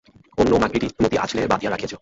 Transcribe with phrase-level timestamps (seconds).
[0.37, 1.89] অন্য মাকড়িটি মতি আঁচলে বাধিয়া রাখিয়াছিল।